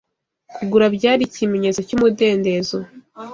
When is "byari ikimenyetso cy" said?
0.95-1.93